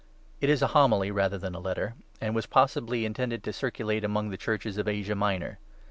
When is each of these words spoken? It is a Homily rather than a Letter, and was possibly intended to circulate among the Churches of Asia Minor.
It 0.39 0.49
is 0.49 0.63
a 0.63 0.67
Homily 0.69 1.11
rather 1.11 1.37
than 1.37 1.53
a 1.53 1.59
Letter, 1.59 1.93
and 2.19 2.33
was 2.33 2.47
possibly 2.47 3.05
intended 3.05 3.43
to 3.43 3.53
circulate 3.53 4.03
among 4.03 4.29
the 4.31 4.35
Churches 4.37 4.79
of 4.79 4.87
Asia 4.87 5.13
Minor. 5.13 5.59